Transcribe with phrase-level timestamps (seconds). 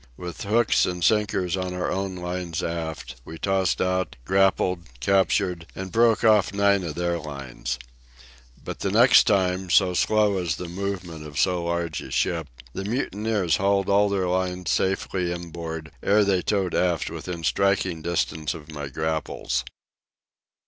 [0.17, 5.91] With hooks and sinkers on our own lines aft, we tossed out, grappled, captured, and
[5.91, 7.77] broke off nine of their lines.
[8.63, 12.83] But the next time, so slow is the movement of so large a ship, the
[12.83, 18.71] mutineers hauled all their lines safely inboard ere they towed aft within striking distance of
[18.71, 19.63] my grapnels.